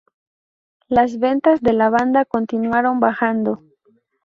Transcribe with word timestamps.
Las 0.87 1.19
ventas 1.19 1.61
de 1.61 1.73
la 1.73 1.91
banda 1.91 2.25
continuaron 2.25 2.99
bajando. 2.99 3.61